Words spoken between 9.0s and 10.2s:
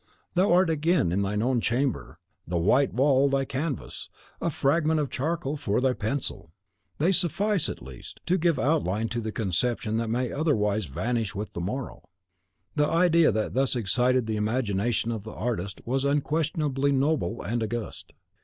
to the conception that